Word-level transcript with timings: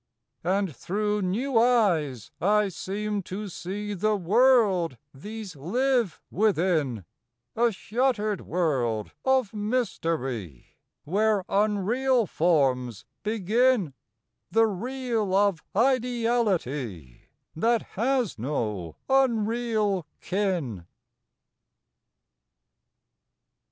And 0.43 0.75
through 0.75 1.21
new 1.21 1.59
eyes 1.59 2.31
I 2.41 2.69
seem 2.69 3.21
to 3.21 3.47
see 3.47 3.93
The 3.93 4.15
world 4.15 4.97
these 5.13 5.55
live 5.55 6.19
within, 6.31 7.05
A 7.55 7.71
shuttered 7.71 8.41
world 8.41 9.11
of 9.23 9.53
mystery, 9.53 10.77
Where 11.03 11.45
unreal 11.47 12.25
forms 12.25 13.05
begin 13.21 13.93
The 14.49 14.65
real 14.65 15.35
of 15.35 15.61
ideality 15.75 17.25
That 17.55 17.83
has 17.93 18.39
no 18.39 18.95
unreal 19.07 20.07
kin. 20.19 20.87